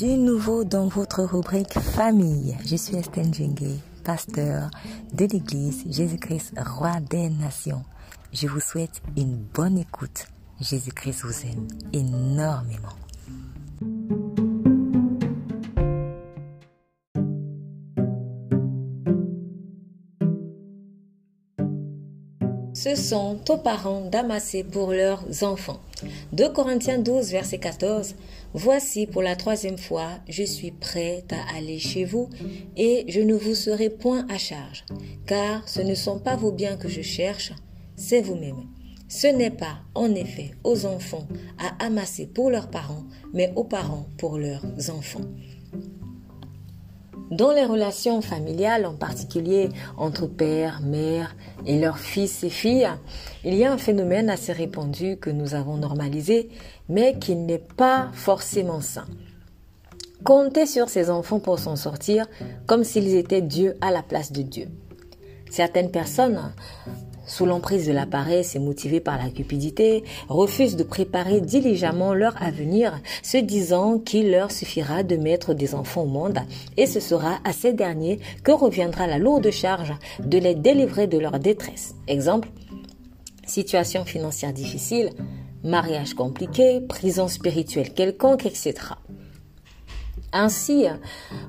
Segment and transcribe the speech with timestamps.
[0.00, 2.56] Du nouveau dans votre rubrique famille.
[2.64, 4.70] Je suis Estelle Djengue, pasteur
[5.12, 7.84] de l'église Jésus-Christ, roi des nations.
[8.32, 10.28] Je vous souhaite une bonne écoute.
[10.58, 12.99] Jésus-Christ vous aime énormément.
[22.90, 25.78] Ce sont aux parents d'amasser pour leurs enfants.
[26.32, 28.16] 2 Corinthiens 12, verset 14.
[28.52, 32.28] Voici pour la troisième fois, je suis prête à aller chez vous
[32.76, 34.84] et je ne vous serai point à charge,
[35.26, 37.52] car ce ne sont pas vos biens que je cherche,
[37.94, 38.66] c'est vous-même.
[39.08, 41.28] Ce n'est pas, en effet, aux enfants
[41.58, 45.28] à amasser pour leurs parents, mais aux parents pour leurs enfants.
[47.30, 52.90] Dans les relations familiales, en particulier entre père, mère et leurs fils et filles,
[53.44, 56.48] il y a un phénomène assez répandu que nous avons normalisé,
[56.88, 59.06] mais qui n'est pas forcément sain.
[60.24, 62.26] Compter sur ses enfants pour s'en sortir
[62.66, 64.66] comme s'ils étaient Dieu à la place de Dieu.
[65.50, 66.52] Certaines personnes
[67.30, 72.42] sous l'emprise de la paresse et motivées par la cupidité, refusent de préparer diligemment leur
[72.42, 76.40] avenir, se disant qu'il leur suffira de mettre des enfants au monde
[76.76, 81.18] et ce sera à ces derniers que reviendra la lourde charge de les délivrer de
[81.18, 81.94] leur détresse.
[82.08, 82.48] Exemple,
[83.46, 85.10] situation financière difficile,
[85.62, 88.74] mariage compliqué, prison spirituelle quelconque, etc.
[90.32, 90.86] Ainsi,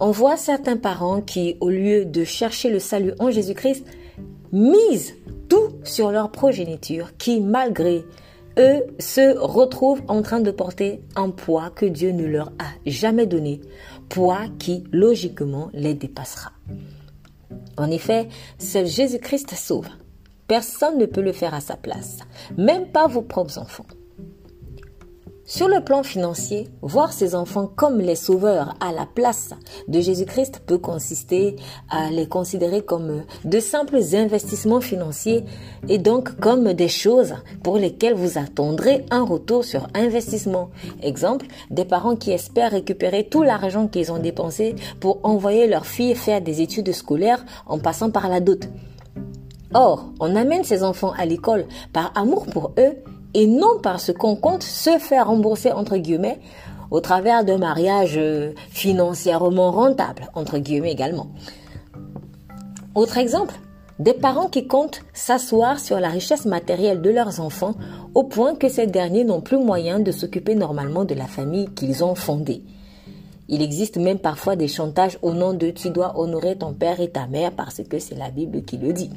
[0.00, 3.84] on voit certains parents qui, au lieu de chercher le salut en Jésus-Christ,
[4.52, 5.14] misent
[5.48, 8.04] tout sur leur progéniture qui, malgré
[8.58, 13.26] eux, se retrouvent en train de porter un poids que Dieu ne leur a jamais
[13.26, 13.60] donné,
[14.08, 16.52] poids qui, logiquement, les dépassera.
[17.76, 18.28] En effet,
[18.58, 19.88] seul Jésus-Christ sauve.
[20.48, 22.18] Personne ne peut le faire à sa place,
[22.58, 23.86] même pas vos propres enfants.
[25.44, 29.50] Sur le plan financier, voir ses enfants comme les sauveurs à la place
[29.88, 31.56] de Jésus-Christ peut consister
[31.90, 35.44] à les considérer comme de simples investissements financiers
[35.88, 37.34] et donc comme des choses
[37.64, 40.70] pour lesquelles vous attendrez un retour sur investissement.
[41.02, 46.14] Exemple, des parents qui espèrent récupérer tout l'argent qu'ils ont dépensé pour envoyer leurs filles
[46.14, 48.68] faire des études scolaires en passant par la dot.
[49.74, 52.94] Or, on amène ses enfants à l'école par amour pour eux
[53.34, 56.40] et non parce qu'on compte se faire rembourser entre guillemets
[56.90, 61.28] au travers d'un mariage euh, financièrement rentable entre guillemets également.
[62.94, 63.54] Autre exemple,
[63.98, 67.74] des parents qui comptent s'asseoir sur la richesse matérielle de leurs enfants
[68.14, 72.04] au point que ces derniers n'ont plus moyen de s'occuper normalement de la famille qu'ils
[72.04, 72.62] ont fondée.
[73.48, 77.10] Il existe même parfois des chantages au nom de tu dois honorer ton père et
[77.10, 79.10] ta mère parce que c'est la Bible qui le dit.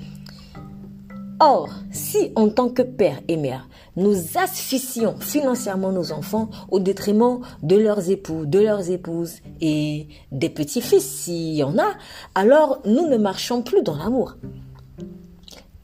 [1.40, 7.42] Or, si en tant que père et mère, nous asphyxions financièrement nos enfants au détriment
[7.62, 11.94] de leurs époux, de leurs épouses et des petits-fils s'il y en a,
[12.36, 14.36] alors nous ne marchons plus dans l'amour.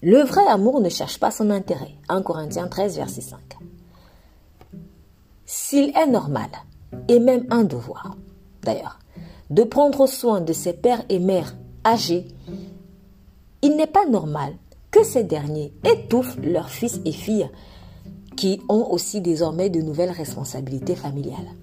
[0.01, 1.95] Le vrai amour ne cherche pas son intérêt.
[2.07, 3.39] 1 Corinthiens 13, verset 5.
[5.45, 6.49] S'il est normal,
[7.09, 8.15] et même un devoir,
[8.63, 8.99] d'ailleurs,
[9.49, 12.27] de prendre soin de ses pères et mères âgés,
[13.61, 14.53] il n'est pas normal
[14.91, 17.49] que ces derniers étouffent leurs fils et filles
[18.35, 21.55] qui ont aussi désormais de nouvelles responsabilités familiales.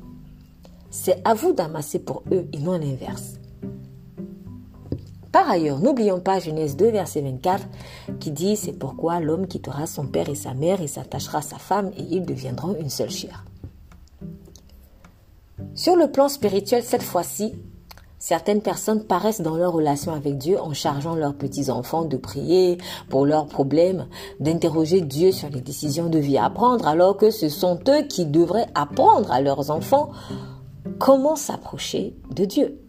[0.90, 3.34] C'est à vous d'amasser pour eux et non l'inverse.
[5.32, 7.66] Par ailleurs, n'oublions pas Genèse 2, verset 24,
[8.18, 11.58] qui dit C'est pourquoi l'homme quittera son père et sa mère et s'attachera à sa
[11.58, 13.44] femme et ils deviendront une seule chair.
[15.74, 17.54] Sur le plan spirituel, cette fois-ci,
[18.18, 23.24] Certaines personnes paraissent dans leur relation avec Dieu en chargeant leurs petits-enfants de prier pour
[23.24, 24.06] leurs problèmes,
[24.40, 28.26] d'interroger Dieu sur les décisions de vie à prendre, alors que ce sont eux qui
[28.26, 30.10] devraient apprendre à leurs enfants
[30.98, 32.80] comment s'approcher de Dieu.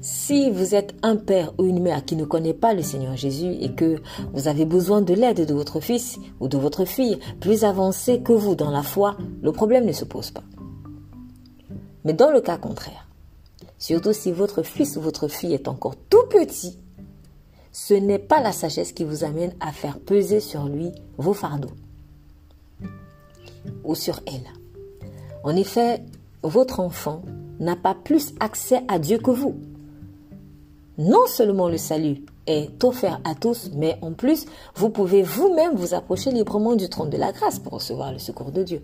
[0.00, 3.52] Si vous êtes un père ou une mère qui ne connaît pas le Seigneur Jésus
[3.60, 3.96] et que
[4.32, 8.32] vous avez besoin de l'aide de votre fils ou de votre fille plus avancé que
[8.32, 10.44] vous dans la foi, le problème ne se pose pas.
[12.04, 13.07] Mais dans le cas contraire,
[13.78, 16.76] Surtout si votre fils ou votre fille est encore tout petit,
[17.72, 21.70] ce n'est pas la sagesse qui vous amène à faire peser sur lui vos fardeaux
[23.84, 24.46] ou sur elle.
[25.44, 26.02] En effet,
[26.42, 27.22] votre enfant
[27.60, 29.56] n'a pas plus accès à Dieu que vous.
[30.96, 35.94] Non seulement le salut est offert à tous, mais en plus, vous pouvez vous-même vous
[35.94, 38.82] approcher librement du trône de la grâce pour recevoir le secours de Dieu.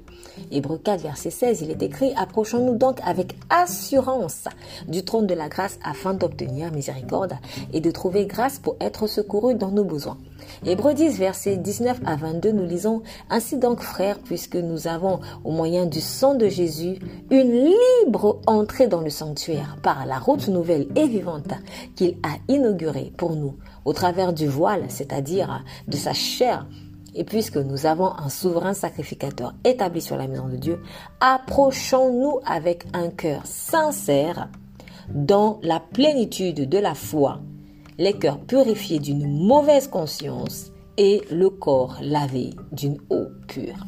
[0.51, 4.45] Hébreu 4, verset 16, il est écrit, approchons-nous donc avec assurance
[4.87, 7.35] du trône de la grâce afin d'obtenir miséricorde
[7.73, 10.19] et de trouver grâce pour être secouru dans nos besoins.
[10.67, 15.51] Hébreu 10, versets 19 à 22, nous lisons Ainsi donc, frères, puisque nous avons, au
[15.51, 16.99] moyen du sang de Jésus,
[17.31, 17.71] une
[18.05, 21.53] libre entrée dans le sanctuaire par la route nouvelle et vivante
[21.97, 23.54] qu'il a inaugurée pour nous
[23.85, 26.67] au travers du voile, c'est-à-dire de sa chair,
[27.15, 30.81] et puisque nous avons un souverain sacrificateur établi sur la maison de Dieu,
[31.21, 34.49] approchons-nous avec un cœur sincère
[35.15, 37.41] dans la plénitude de la foi
[37.99, 43.87] les cœurs purifiés d'une mauvaise conscience et le corps lavé d'une eau pure.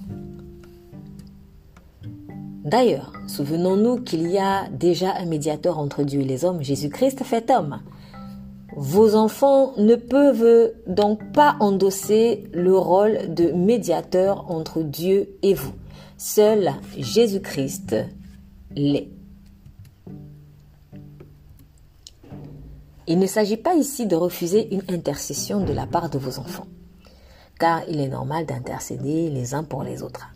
[2.64, 7.50] D'ailleurs, souvenons-nous qu'il y a déjà un médiateur entre Dieu et les hommes, Jésus-Christ fait
[7.50, 7.80] homme.
[8.78, 15.72] Vos enfants ne peuvent donc pas endosser le rôle de médiateur entre Dieu et vous.
[16.18, 17.96] Seul Jésus-Christ
[18.74, 19.08] l'est.
[23.06, 26.66] Il ne s'agit pas ici de refuser une intercession de la part de vos enfants,
[27.58, 30.28] car il est normal d'intercéder les uns pour les autres.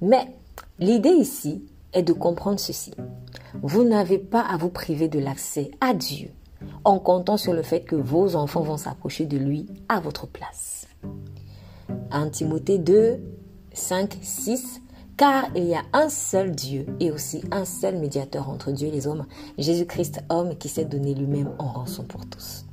[0.00, 0.36] Mais
[0.78, 1.64] l'idée ici
[1.94, 2.92] est de comprendre ceci.
[3.60, 6.30] Vous n'avez pas à vous priver de l'accès à Dieu
[6.84, 10.86] en comptant sur le fait que vos enfants vont s'approcher de lui à votre place.
[12.10, 13.20] 1 Timothée 2,
[13.72, 14.80] 5, 6
[15.16, 18.90] car il y a un seul Dieu et aussi un seul médiateur entre Dieu et
[18.90, 19.26] les hommes,
[19.58, 22.64] Jésus-Christ homme qui s'est donné lui-même en rançon pour tous.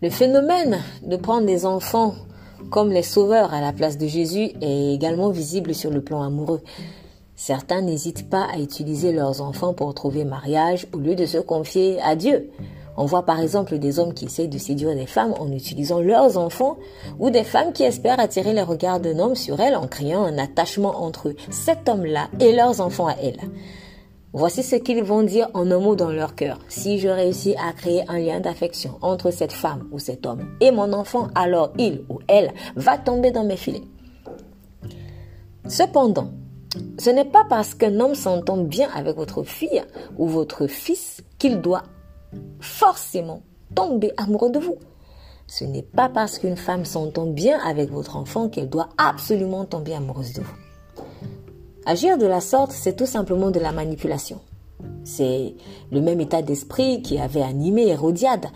[0.00, 2.14] Le phénomène de prendre des enfants
[2.70, 6.62] comme les sauveurs à la place de Jésus est également visible sur le plan amoureux.
[7.38, 12.02] Certains n'hésitent pas à utiliser leurs enfants pour trouver mariage au lieu de se confier
[12.02, 12.50] à Dieu.
[12.96, 16.36] On voit par exemple des hommes qui essayent de séduire des femmes en utilisant leurs
[16.36, 16.78] enfants
[17.20, 20.36] ou des femmes qui espèrent attirer les regards d'un homme sur elles en créant un
[20.36, 23.40] attachement entre cet homme-là et leurs enfants à elles.
[24.32, 26.58] Voici ce qu'ils vont dire en un mot dans leur cœur.
[26.66, 30.72] Si je réussis à créer un lien d'affection entre cette femme ou cet homme et
[30.72, 33.84] mon enfant, alors il ou elle va tomber dans mes filets.
[35.68, 36.32] Cependant,
[36.98, 39.82] ce n'est pas parce qu'un homme s'entend bien avec votre fille
[40.16, 41.84] ou votre fils qu'il doit
[42.60, 43.42] forcément
[43.74, 44.76] tomber amoureux de vous.
[45.46, 49.94] Ce n'est pas parce qu'une femme s'entend bien avec votre enfant qu'elle doit absolument tomber
[49.94, 51.04] amoureuse de vous.
[51.86, 54.40] Agir de la sorte, c'est tout simplement de la manipulation.
[55.04, 55.54] C'est
[55.90, 58.46] le même état d'esprit qui avait animé Hérodiade,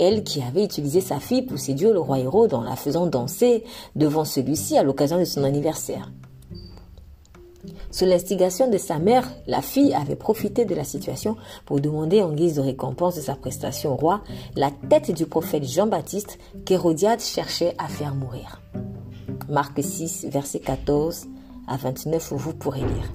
[0.00, 3.62] elle qui avait utilisé sa fille pour séduire le roi Héros en la faisant danser
[3.94, 6.10] devant celui-ci à l'occasion de son anniversaire.
[7.94, 12.32] Sous l'instigation de sa mère, la fille avait profité de la situation pour demander en
[12.32, 14.20] guise de récompense de sa prestation au roi
[14.56, 18.60] la tête du prophète Jean-Baptiste qu'Hérodiade cherchait à faire mourir.
[19.48, 21.26] Marc 6, verset 14
[21.68, 23.12] à 29, où vous pourrez lire.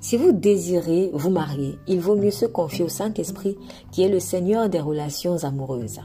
[0.00, 3.56] Si vous désirez vous marier, il vaut mieux se confier au Saint-Esprit
[3.92, 6.00] qui est le Seigneur des relations amoureuses.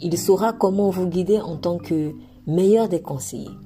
[0.00, 2.12] Il saura comment vous guider en tant que
[2.48, 3.56] meilleur des conseillers.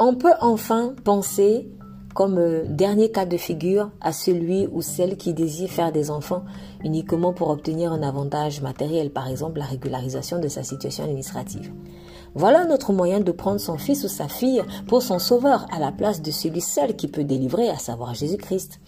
[0.00, 1.68] On peut enfin penser
[2.14, 6.44] comme euh, dernier cas de figure à celui ou celle qui désire faire des enfants
[6.82, 11.72] uniquement pour obtenir un avantage matériel, par exemple la régularisation de sa situation administrative.
[12.34, 15.92] Voilà notre moyen de prendre son fils ou sa fille pour son sauveur à la
[15.92, 18.80] place de celui seul qui peut délivrer, à savoir Jésus-Christ.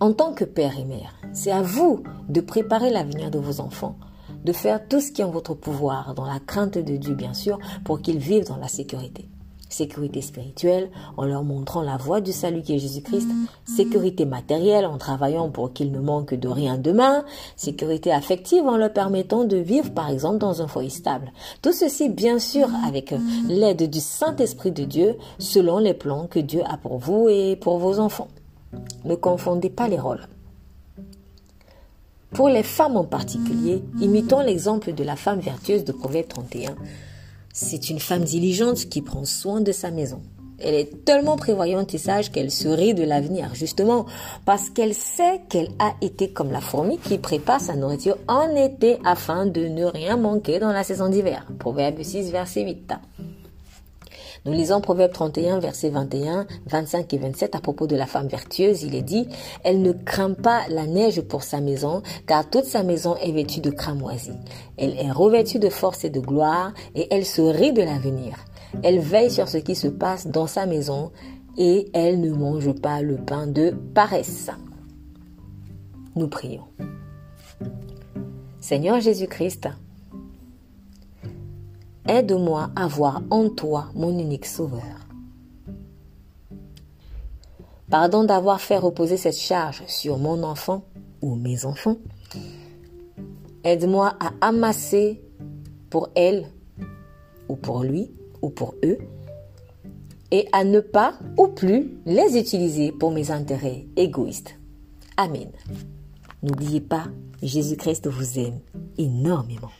[0.00, 3.96] En tant que père et mère, c'est à vous de préparer l'avenir de vos enfants
[4.44, 7.34] de faire tout ce qui est en votre pouvoir, dans la crainte de Dieu bien
[7.34, 9.28] sûr, pour qu'ils vivent dans la sécurité.
[9.72, 13.28] Sécurité spirituelle en leur montrant la voie du salut qui est Jésus-Christ.
[13.64, 17.24] Sécurité matérielle en travaillant pour qu'ils ne manquent de rien demain.
[17.56, 21.32] Sécurité affective en leur permettant de vivre par exemple dans un foyer stable.
[21.62, 23.14] Tout ceci bien sûr avec
[23.48, 27.78] l'aide du Saint-Esprit de Dieu selon les plans que Dieu a pour vous et pour
[27.78, 28.28] vos enfants.
[29.06, 30.28] Ne confondez pas les rôles.
[32.34, 36.76] Pour les femmes en particulier, imitons l'exemple de la femme vertueuse de Proverbe 31.
[37.52, 40.22] C'est une femme diligente qui prend soin de sa maison.
[40.58, 44.06] Elle est tellement prévoyante et sage qu'elle se rit de l'avenir, justement
[44.46, 48.98] parce qu'elle sait qu'elle a été comme la fourmi qui prépare sa nourriture en été
[49.04, 51.46] afin de ne rien manquer dans la saison d'hiver.
[51.58, 52.92] Proverbe 6, verset 8.
[54.44, 58.82] Nous lisons Proverbe 31, versets 21, 25 et 27 à propos de la femme vertueuse.
[58.82, 59.28] Il est dit,
[59.62, 63.60] elle ne craint pas la neige pour sa maison, car toute sa maison est vêtue
[63.60, 64.36] de cramoisie.
[64.76, 68.36] Elle est revêtue de force et de gloire, et elle se rit de l'avenir.
[68.82, 71.12] Elle veille sur ce qui se passe dans sa maison,
[71.56, 74.50] et elles ne mangent pas le pain de paresse.
[76.16, 76.64] Nous prions.
[78.58, 79.68] Seigneur Jésus-Christ,
[82.08, 85.06] aide-moi à voir en toi mon unique sauveur.
[87.90, 90.84] Pardon d'avoir fait reposer cette charge sur mon enfant
[91.20, 91.96] ou mes enfants.
[93.64, 95.20] Aide-moi à amasser
[95.90, 96.46] pour elle
[97.48, 98.98] ou pour lui ou pour eux
[100.30, 104.56] et à ne pas ou plus les utiliser pour mes intérêts égoïstes.
[105.18, 105.50] Amen.
[106.42, 107.04] N'oubliez pas,
[107.42, 108.58] Jésus-Christ vous aime
[108.96, 109.70] énormément.